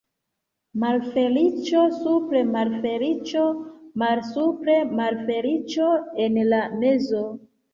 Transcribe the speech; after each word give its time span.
Malfeliĉo 0.83 1.83
supre, 1.97 2.41
malfeliĉo 2.55 3.45
malsupre, 4.05 4.79
malfeliĉo 5.03 5.93
en 6.25 6.41
la 6.55 6.67
mezo. 6.83 7.25